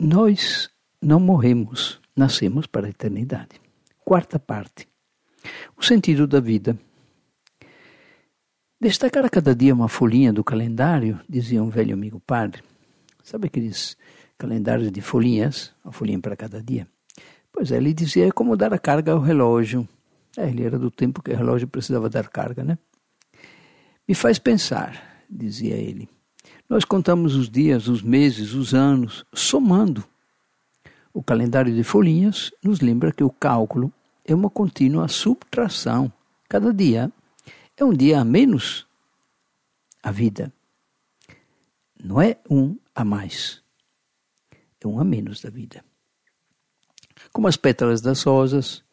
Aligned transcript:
Nós 0.00 0.70
não 1.02 1.18
morremos, 1.18 2.00
nascemos 2.14 2.68
para 2.68 2.86
a 2.86 2.90
eternidade. 2.90 3.60
Quarta 4.04 4.38
parte. 4.38 4.86
O 5.76 5.82
sentido 5.84 6.24
da 6.24 6.38
vida. 6.38 6.78
Destacar 8.80 9.24
a 9.24 9.28
cada 9.28 9.56
dia 9.56 9.74
uma 9.74 9.88
folhinha 9.88 10.32
do 10.32 10.44
calendário, 10.44 11.20
dizia 11.28 11.60
um 11.60 11.68
velho 11.68 11.94
amigo 11.94 12.20
padre. 12.20 12.62
Sabe 13.24 13.48
aqueles 13.48 13.96
calendários 14.38 14.92
de 14.92 15.00
folhinhas, 15.00 15.74
uma 15.84 15.92
folhinha 15.92 16.20
para 16.20 16.36
cada 16.36 16.62
dia? 16.62 16.86
Pois 17.50 17.72
é, 17.72 17.76
ele 17.76 17.92
dizia 17.92 18.28
é 18.28 18.30
como 18.30 18.56
dar 18.56 18.72
a 18.72 18.78
carga 18.78 19.10
ao 19.10 19.20
relógio. 19.20 19.88
É, 20.36 20.48
ele 20.48 20.62
era 20.62 20.78
do 20.78 20.92
tempo 20.92 21.20
que 21.20 21.32
o 21.32 21.36
relógio 21.36 21.66
precisava 21.66 22.08
dar 22.08 22.28
carga, 22.28 22.62
né? 22.62 22.78
Me 24.06 24.14
faz 24.14 24.38
pensar, 24.38 25.24
dizia 25.28 25.74
ele. 25.74 26.08
Nós 26.68 26.84
contamos 26.84 27.34
os 27.34 27.48
dias, 27.48 27.88
os 27.88 28.02
meses, 28.02 28.52
os 28.52 28.74
anos, 28.74 29.24
somando. 29.32 30.04
O 31.14 31.22
calendário 31.22 31.74
de 31.74 31.82
folhinhas 31.82 32.50
nos 32.62 32.80
lembra 32.80 33.10
que 33.10 33.24
o 33.24 33.30
cálculo 33.30 33.90
é 34.22 34.34
uma 34.34 34.50
contínua 34.50 35.08
subtração. 35.08 36.12
Cada 36.46 36.72
dia 36.72 37.10
é 37.74 37.84
um 37.84 37.94
dia 37.94 38.20
a 38.20 38.24
menos 38.24 38.86
a 40.02 40.10
vida. 40.12 40.52
Não 41.98 42.20
é 42.20 42.36
um 42.50 42.76
a 42.94 43.02
mais, 43.02 43.62
é 44.80 44.86
um 44.86 45.00
a 45.00 45.04
menos 45.04 45.40
da 45.40 45.48
vida. 45.48 45.82
Como 47.32 47.48
as 47.48 47.56
pétalas 47.56 48.02
das 48.02 48.22
rosas, 48.22 48.84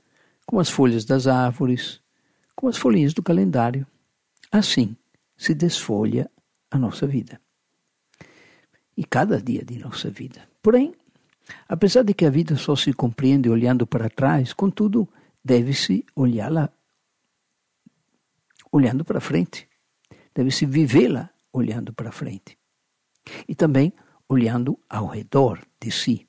como 0.45 0.61
as 0.61 0.69
folhas 0.69 1.03
das 1.03 1.27
árvores, 1.27 1.99
como 2.55 2.69
as 2.69 2.77
folhinhas 2.77 3.13
do 3.13 3.21
calendário. 3.21 3.85
Assim 4.49 4.95
se 5.35 5.53
desfolha 5.53 6.31
a 6.71 6.77
nossa 6.77 7.05
vida. 7.05 7.39
E 8.97 9.03
cada 9.03 9.41
dia 9.41 9.63
de 9.63 9.77
nossa 9.77 10.09
vida. 10.09 10.47
Porém, 10.61 10.93
apesar 11.67 12.03
de 12.03 12.13
que 12.13 12.25
a 12.25 12.29
vida 12.29 12.55
só 12.55 12.75
se 12.75 12.93
compreende 12.93 13.49
olhando 13.49 13.85
para 13.85 14.09
trás, 14.09 14.53
contudo, 14.53 15.07
deve-se 15.43 16.05
olhá-la 16.15 16.69
olhando 18.71 19.03
para 19.05 19.19
frente. 19.19 19.67
Deve-se 20.33 20.65
vivê-la 20.65 21.29
olhando 21.51 21.93
para 21.93 22.11
frente. 22.11 22.57
E 23.47 23.55
também 23.55 23.93
olhando 24.27 24.79
ao 24.89 25.07
redor 25.07 25.61
de 25.79 25.91
si. 25.91 26.27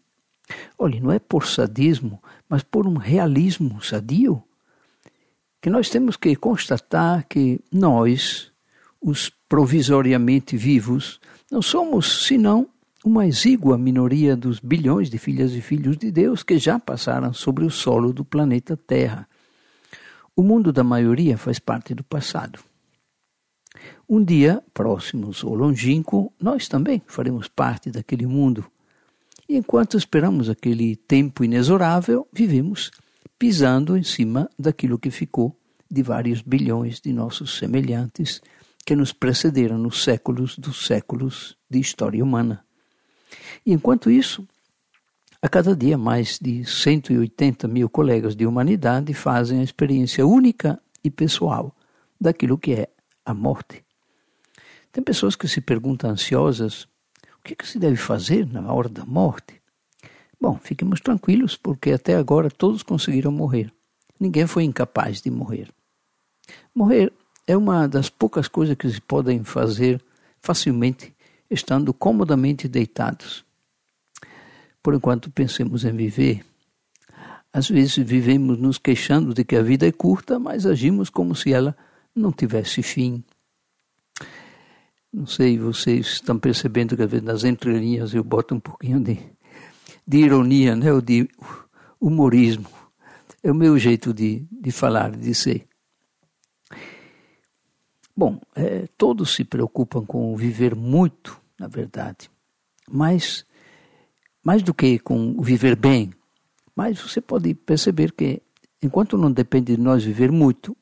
Olhe, 0.78 1.00
não 1.00 1.10
é 1.10 1.18
por 1.18 1.46
sadismo, 1.46 2.22
mas 2.48 2.62
por 2.62 2.86
um 2.86 2.96
realismo 2.96 3.82
sadio, 3.82 4.42
que 5.60 5.70
nós 5.70 5.88
temos 5.88 6.16
que 6.16 6.36
constatar 6.36 7.26
que 7.26 7.60
nós, 7.72 8.52
os 9.06 9.30
provisoriamente 9.48 10.56
vivos, 10.56 11.20
não 11.50 11.62
somos 11.62 12.26
senão 12.26 12.68
uma 13.04 13.26
exígua 13.26 13.78
minoria 13.78 14.36
dos 14.36 14.58
bilhões 14.58 15.08
de 15.08 15.16
filhas 15.16 15.52
e 15.54 15.60
filhos 15.60 15.96
de 15.96 16.10
Deus 16.10 16.42
que 16.42 16.58
já 16.58 16.78
passaram 16.78 17.32
sobre 17.32 17.64
o 17.64 17.70
solo 17.70 18.12
do 18.12 18.24
planeta 18.24 18.76
Terra 18.76 19.28
o 20.36 20.42
mundo 20.42 20.70
da 20.70 20.84
maioria 20.84 21.38
faz 21.38 21.58
parte 21.58 21.94
do 21.94 22.04
passado. 22.04 22.60
Um 24.06 24.22
dia, 24.22 24.62
próximos 24.74 25.42
ou 25.42 25.54
longínquo, 25.54 26.30
nós 26.38 26.68
também 26.68 27.02
faremos 27.06 27.48
parte 27.48 27.90
daquele 27.90 28.26
mundo. 28.26 28.64
E 29.48 29.56
enquanto 29.56 29.96
esperamos 29.96 30.50
aquele 30.50 30.94
tempo 30.94 31.42
inexorável, 31.42 32.28
vivemos 32.30 32.90
pisando 33.38 33.96
em 33.96 34.02
cima 34.02 34.50
daquilo 34.58 34.98
que 34.98 35.10
ficou 35.10 35.56
de 35.90 36.02
vários 36.02 36.42
bilhões 36.42 37.00
de 37.00 37.12
nossos 37.12 37.56
semelhantes 37.56 38.42
que 38.86 38.94
nos 38.94 39.12
precederam 39.12 39.76
nos 39.76 40.04
séculos 40.04 40.56
dos 40.56 40.86
séculos 40.86 41.58
de 41.68 41.80
história 41.80 42.22
humana. 42.22 42.64
E 43.66 43.72
enquanto 43.72 44.08
isso, 44.08 44.46
a 45.42 45.48
cada 45.48 45.74
dia, 45.74 45.98
mais 45.98 46.38
de 46.40 46.64
180 46.64 47.66
mil 47.66 47.90
colegas 47.90 48.36
de 48.36 48.46
humanidade 48.46 49.12
fazem 49.12 49.58
a 49.58 49.64
experiência 49.64 50.24
única 50.24 50.80
e 51.02 51.10
pessoal 51.10 51.74
daquilo 52.18 52.56
que 52.56 52.74
é 52.74 52.88
a 53.24 53.34
morte. 53.34 53.84
Tem 54.92 55.02
pessoas 55.02 55.34
que 55.34 55.48
se 55.48 55.60
perguntam 55.60 56.10
ansiosas 56.10 56.84
o 57.38 57.42
que, 57.42 57.56
que 57.56 57.66
se 57.66 57.80
deve 57.80 57.96
fazer 57.96 58.46
na 58.46 58.72
hora 58.72 58.88
da 58.88 59.04
morte. 59.04 59.60
Bom, 60.40 60.58
fiquemos 60.62 61.00
tranquilos, 61.00 61.56
porque 61.56 61.90
até 61.90 62.14
agora 62.14 62.48
todos 62.48 62.84
conseguiram 62.84 63.32
morrer. 63.32 63.72
Ninguém 64.18 64.46
foi 64.46 64.62
incapaz 64.62 65.20
de 65.20 65.30
morrer. 65.30 65.72
Morrer 66.72 67.12
é 67.46 67.56
uma 67.56 67.86
das 67.86 68.10
poucas 68.10 68.48
coisas 68.48 68.76
que 68.76 68.90
se 68.90 69.00
podem 69.00 69.44
fazer 69.44 70.02
facilmente 70.40 71.14
estando 71.50 71.94
comodamente 71.94 72.66
deitados. 72.66 73.44
Por 74.82 74.94
enquanto 74.94 75.30
pensemos 75.30 75.84
em 75.84 75.92
viver. 75.92 76.44
Às 77.52 77.68
vezes 77.68 77.96
vivemos 77.96 78.58
nos 78.58 78.78
queixando 78.78 79.32
de 79.32 79.44
que 79.44 79.56
a 79.56 79.62
vida 79.62 79.86
é 79.86 79.92
curta, 79.92 80.38
mas 80.38 80.66
agimos 80.66 81.08
como 81.08 81.34
se 81.34 81.52
ela 81.52 81.76
não 82.14 82.32
tivesse 82.32 82.82
fim. 82.82 83.22
Não 85.12 85.26
sei, 85.26 85.58
vocês 85.58 86.06
estão 86.06 86.38
percebendo 86.38 86.96
que 86.96 87.02
às 87.02 87.10
vezes 87.10 87.24
nas 87.24 87.44
entrelinhas 87.44 88.12
eu 88.12 88.22
boto 88.22 88.54
um 88.54 88.60
pouquinho 88.60 89.00
de, 89.00 89.18
de 90.06 90.18
ironia, 90.18 90.76
né? 90.76 90.92
ou 90.92 91.00
de 91.00 91.28
humorismo. 92.00 92.66
É 93.42 93.50
o 93.50 93.54
meu 93.54 93.78
jeito 93.78 94.12
de, 94.12 94.44
de 94.50 94.70
falar, 94.70 95.12
de 95.12 95.34
ser. 95.34 95.66
Bom, 98.16 98.40
é, 98.54 98.86
todos 98.96 99.34
se 99.34 99.44
preocupam 99.44 100.04
com 100.06 100.34
viver 100.34 100.74
muito, 100.74 101.38
na 101.58 101.68
verdade, 101.68 102.30
mas 102.90 103.44
mais 104.42 104.62
do 104.62 104.72
que 104.72 104.98
com 104.98 105.34
o 105.36 105.42
viver 105.42 105.76
bem, 105.76 106.12
mas 106.74 106.98
você 106.98 107.20
pode 107.20 107.52
perceber 107.52 108.12
que 108.12 108.40
enquanto 108.82 109.18
não 109.18 109.30
depende 109.30 109.76
de 109.76 109.82
nós 109.82 110.02
viver 110.02 110.32
muito, 110.32 110.74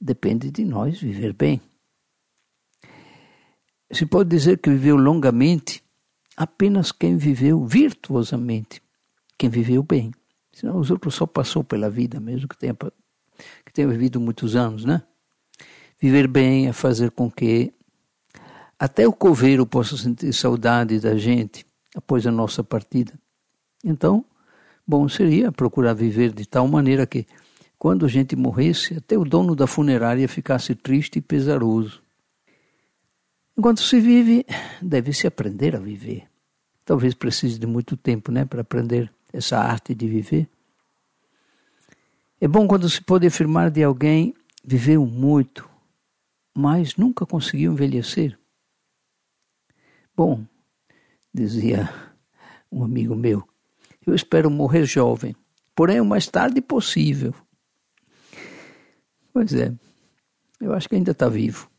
depende 0.00 0.50
de 0.50 0.64
nós 0.64 1.00
viver 1.00 1.32
bem. 1.32 1.60
Se 3.90 4.06
pode 4.06 4.30
dizer 4.30 4.58
que 4.58 4.70
viveu 4.70 4.96
longamente 4.96 5.82
apenas 6.36 6.92
quem 6.92 7.16
viveu 7.16 7.66
virtuosamente, 7.66 8.80
quem 9.36 9.50
viveu 9.50 9.82
bem. 9.82 10.12
Senão 10.52 10.78
os 10.78 10.90
outros 10.90 11.14
só 11.14 11.26
passou 11.26 11.64
pela 11.64 11.90
vida, 11.90 12.20
mesmo 12.20 12.46
que 12.46 12.56
tenha, 12.56 12.74
que 12.74 13.72
tenha 13.72 13.88
vivido 13.88 14.20
muitos 14.20 14.54
anos, 14.54 14.84
né? 14.84 15.02
Viver 16.00 16.26
bem 16.26 16.66
é 16.66 16.72
fazer 16.72 17.10
com 17.10 17.30
que 17.30 17.72
até 18.78 19.06
o 19.06 19.12
coveiro 19.12 19.66
possa 19.66 19.96
sentir 19.98 20.32
saudade 20.32 20.98
da 20.98 21.14
gente, 21.16 21.66
após 21.94 22.26
a 22.26 22.30
nossa 22.30 22.64
partida. 22.64 23.12
Então, 23.84 24.24
bom 24.86 25.06
seria 25.08 25.52
procurar 25.52 25.92
viver 25.92 26.32
de 26.32 26.46
tal 26.46 26.66
maneira 26.66 27.06
que, 27.06 27.26
quando 27.78 28.06
a 28.06 28.08
gente 28.08 28.34
morresse, 28.34 28.94
até 28.94 29.18
o 29.18 29.24
dono 29.24 29.54
da 29.54 29.66
funerária 29.66 30.26
ficasse 30.26 30.74
triste 30.74 31.18
e 31.18 31.20
pesaroso. 31.20 32.02
Enquanto 33.56 33.82
se 33.82 34.00
vive, 34.00 34.46
deve-se 34.80 35.26
aprender 35.26 35.76
a 35.76 35.78
viver. 35.78 36.24
Talvez 36.82 37.12
precise 37.12 37.58
de 37.58 37.66
muito 37.66 37.94
tempo 37.94 38.32
né, 38.32 38.46
para 38.46 38.62
aprender 38.62 39.12
essa 39.30 39.58
arte 39.58 39.94
de 39.94 40.08
viver. 40.08 40.48
É 42.40 42.48
bom 42.48 42.66
quando 42.66 42.88
se 42.88 43.02
pode 43.02 43.26
afirmar 43.26 43.70
de 43.70 43.82
alguém 43.82 44.34
viveu 44.64 45.04
muito, 45.04 45.68
mas 46.56 46.96
nunca 46.96 47.26
conseguiu 47.26 47.72
envelhecer. 47.72 48.38
Bom, 50.16 50.44
dizia 51.32 51.88
um 52.70 52.84
amigo 52.84 53.14
meu. 53.14 53.46
Eu 54.06 54.14
espero 54.14 54.50
morrer 54.50 54.84
jovem, 54.84 55.34
porém 55.74 56.00
o 56.00 56.04
mais 56.04 56.26
tarde 56.26 56.60
possível. 56.60 57.34
Pois 59.32 59.54
é, 59.54 59.72
eu 60.60 60.72
acho 60.74 60.88
que 60.88 60.96
ainda 60.96 61.12
está 61.12 61.28
vivo. 61.28 61.70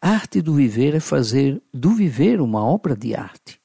A 0.00 0.10
arte 0.10 0.40
do 0.40 0.54
viver 0.54 0.94
é 0.94 1.00
fazer 1.00 1.62
do 1.72 1.90
viver 1.94 2.40
uma 2.40 2.64
obra 2.64 2.96
de 2.96 3.14
arte. 3.14 3.60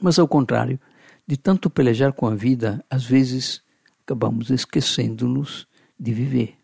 Mas 0.00 0.18
ao 0.18 0.28
contrário, 0.28 0.80
de 1.26 1.36
tanto 1.36 1.70
pelejar 1.70 2.12
com 2.12 2.26
a 2.26 2.34
vida, 2.34 2.84
às 2.90 3.04
vezes 3.04 3.62
acabamos 4.02 4.50
esquecendo-nos 4.50 5.66
de 5.98 6.12
viver. 6.12 6.61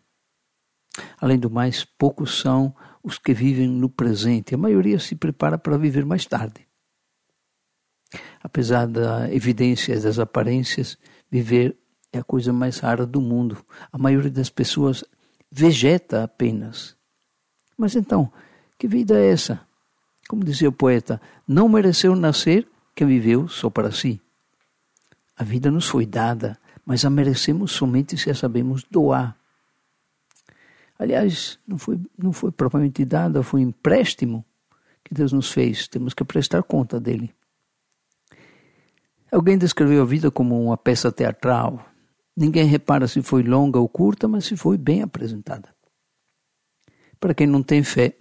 Além 1.19 1.37
do 1.37 1.49
mais, 1.49 1.83
poucos 1.83 2.39
são 2.39 2.75
os 3.03 3.17
que 3.17 3.33
vivem 3.33 3.67
no 3.67 3.89
presente. 3.89 4.55
A 4.55 4.57
maioria 4.57 4.99
se 4.99 5.15
prepara 5.15 5.57
para 5.57 5.77
viver 5.77 6.05
mais 6.05 6.25
tarde. 6.25 6.67
Apesar 8.41 8.87
da 8.87 9.31
evidência 9.33 9.99
das 9.99 10.19
aparências, 10.19 10.97
viver 11.29 11.77
é 12.11 12.19
a 12.19 12.23
coisa 12.23 12.51
mais 12.51 12.79
rara 12.79 13.05
do 13.05 13.21
mundo. 13.21 13.57
A 13.91 13.97
maioria 13.97 14.31
das 14.31 14.49
pessoas 14.49 15.03
vegeta 15.51 16.23
apenas. 16.23 16.95
Mas 17.77 17.95
então, 17.95 18.31
que 18.77 18.87
vida 18.87 19.19
é 19.19 19.31
essa? 19.31 19.61
Como 20.27 20.43
dizia 20.43 20.69
o 20.69 20.73
poeta, 20.73 21.21
não 21.47 21.69
mereceu 21.69 22.15
nascer 22.15 22.67
quem 22.95 23.07
viveu 23.07 23.47
só 23.47 23.69
para 23.69 23.91
si. 23.91 24.21
A 25.35 25.43
vida 25.43 25.71
nos 25.71 25.87
foi 25.87 26.05
dada, 26.05 26.59
mas 26.85 27.05
a 27.05 27.09
merecemos 27.09 27.71
somente 27.71 28.17
se 28.17 28.29
a 28.29 28.35
sabemos 28.35 28.83
doar. 28.83 29.38
Aliás, 30.99 31.57
não 31.65 31.77
foi, 31.77 31.97
não 32.17 32.33
foi 32.33 32.51
propriamente 32.51 33.05
dada, 33.05 33.41
foi 33.41 33.63
um 33.63 33.69
empréstimo 33.69 34.45
que 35.01 35.13
Deus 35.13 35.31
nos 35.31 35.49
fez. 35.49 35.87
Temos 35.87 36.13
que 36.13 36.25
prestar 36.25 36.61
conta 36.61 36.99
dele. 36.99 37.33
Alguém 39.31 39.57
descreveu 39.57 40.01
a 40.01 40.05
vida 40.05 40.29
como 40.29 40.61
uma 40.61 40.75
peça 40.75 41.09
teatral. 41.09 41.85
Ninguém 42.35 42.65
repara 42.65 43.07
se 43.07 43.21
foi 43.21 43.43
longa 43.43 43.79
ou 43.79 43.87
curta, 43.87 44.27
mas 44.27 44.45
se 44.45 44.57
foi 44.57 44.77
bem 44.77 45.01
apresentada. 45.01 45.73
Para 47.17 47.33
quem 47.33 47.47
não 47.47 47.63
tem 47.63 47.81
fé, 47.81 48.15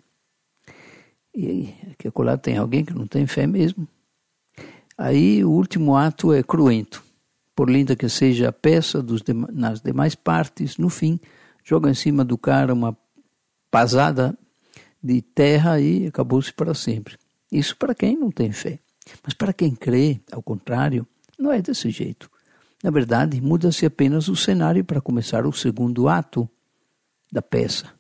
e 1.35 1.75
aqui 1.91 2.07
acolá 2.09 2.37
tem 2.37 2.59
alguém 2.59 2.85
que 2.85 2.95
não 2.95 3.07
tem 3.07 3.27
fé 3.27 3.47
mesmo, 3.47 3.89
aí 4.97 5.45
o 5.45 5.51
último 5.51 5.97
ato 5.97 6.33
é 6.33 6.43
cruento. 6.43 7.03
Por 7.57 7.69
linda 7.69 7.97
que 7.97 8.09
seja 8.09 8.51
a 8.51 8.53
peça 8.53 9.03
dos 9.03 9.23
nas 9.53 9.81
demais 9.81 10.15
partes, 10.15 10.77
no 10.77 10.89
fim, 10.89 11.19
joga 11.69 11.91
em 11.91 11.95
cima 11.95 12.25
do 12.25 12.39
cara 12.39 12.73
uma 12.73 12.97
pasada 13.71 14.37
de 15.03 15.21
terra 15.21 15.79
e 15.79 16.07
acabou-se 16.07 16.51
para 16.51 16.73
sempre. 16.73 17.19
Isso 17.53 17.77
para 17.77 17.95
quem 17.95 18.17
não 18.17 18.31
tem 18.31 18.51
fé. 18.51 18.79
Mas 19.23 19.35
para 19.35 19.53
quem 19.53 19.75
crê, 19.75 20.19
ao 20.33 20.43
contrário, 20.43 21.07
não 21.39 21.53
é 21.53 21.61
desse 21.61 21.91
jeito. 21.91 22.31
Na 22.83 22.91
verdade, 22.91 23.39
muda-se 23.43 23.85
apenas 23.85 24.29
o 24.29 24.37
cenário 24.37 24.83
para 24.83 24.99
começar 24.99 25.45
o 25.45 25.53
segundo 25.53 26.09
ato 26.09 26.49
da 27.31 27.43
peça. 27.43 27.93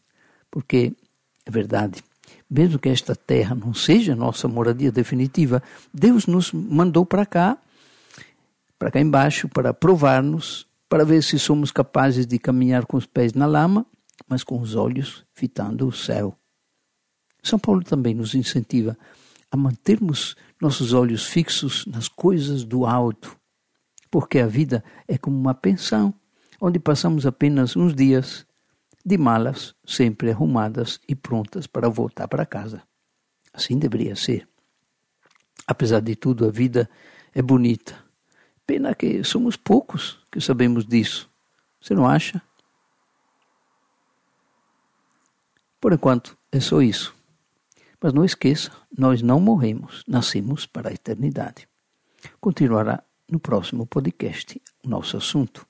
Porque, 0.50 0.97
é 1.44 1.50
verdade, 1.50 2.03
mesmo 2.49 2.79
que 2.79 2.88
esta 2.88 3.14
terra 3.14 3.55
não 3.55 3.75
seja 3.75 4.17
nossa 4.17 4.49
moradia 4.49 4.91
definitiva, 4.91 5.62
Deus 5.93 6.26
nos 6.26 6.53
mandou 6.53 7.05
para 7.05 7.26
cá, 7.26 7.59
para 8.79 8.91
cá 8.91 8.99
embaixo, 8.99 9.47
para 9.47 9.75
provar-nos, 9.75 10.68
para 10.88 11.05
ver 11.05 11.23
se 11.23 11.38
somos 11.38 11.70
capazes 11.70 12.26
de 12.26 12.38
caminhar 12.38 12.87
com 12.87 12.96
os 12.96 13.06
pés 13.06 13.35
na 13.35 13.46
lama, 13.46 13.87
mas 14.26 14.43
com 14.43 14.61
os 14.61 14.75
olhos 14.75 15.25
fitando 15.32 15.87
o 15.87 15.93
céu. 15.93 16.37
São 17.43 17.58
Paulo 17.58 17.82
também 17.82 18.14
nos 18.14 18.35
incentiva 18.35 18.96
a 19.50 19.56
mantermos 19.56 20.37
nossos 20.61 20.93
olhos 20.93 21.26
fixos 21.26 21.87
nas 21.87 22.08
coisas 22.08 22.64
do 22.64 22.85
alto, 22.85 23.38
porque 24.11 24.38
a 24.38 24.46
vida 24.46 24.82
é 25.06 25.17
como 25.17 25.38
uma 25.38 25.55
pensão, 25.55 26.12
onde 26.61 26.79
passamos 26.79 27.26
apenas 27.26 27.76
uns 27.76 27.94
dias 27.94 28.46
de 29.05 29.17
malas 29.17 29.75
sempre 29.87 30.31
arrumadas 30.31 31.00
e 31.08 31.14
prontas 31.14 31.67
para 31.67 31.88
voltar 31.88 32.29
para 32.29 32.44
casa. 32.44 32.82
Assim 33.52 33.79
deveria 33.79 34.17
ser. 34.17 34.49
Apesar 35.67 36.00
de 36.00 36.17
tudo, 36.17 36.46
a 36.46 36.50
vida 36.50 36.88
é 37.35 37.40
bonita. 37.40 38.07
Pena 38.69 38.94
que 38.94 39.25
somos 39.25 39.56
poucos 39.56 40.19
que 40.31 40.43
sabemos 40.43 40.85
disso. 40.85 41.31
Você 41.81 41.94
não 41.94 42.06
acha? 42.06 42.43
Por 45.81 45.94
enquanto, 45.94 46.37
é 46.53 46.61
só 46.61 46.82
isso. 46.82 47.17
Mas 47.99 48.12
não 48.12 48.26
esqueça, 48.26 48.70
nós 48.94 49.23
não 49.23 49.41
morremos, 49.41 50.05
nascemos 50.06 50.67
para 50.67 50.91
a 50.91 50.93
eternidade. 50.93 51.67
Continuará 52.43 53.03
no 53.26 53.41
próximo 53.41 53.87
podcast 53.87 54.61
o 54.85 54.88
nosso 54.91 55.17
assunto. 55.17 55.67